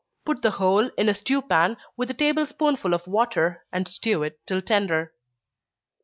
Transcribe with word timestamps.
Put 0.25 0.41
the 0.41 0.49
whole 0.57 0.87
in 0.97 1.09
a 1.09 1.13
stew 1.13 1.43
pan, 1.43 1.77
with 1.95 2.09
a 2.09 2.15
table 2.15 2.47
spoonful 2.47 2.95
of 2.95 3.05
water, 3.05 3.63
and 3.71 3.87
stew 3.87 4.23
it 4.23 4.39
till 4.47 4.59
tender. 4.63 5.13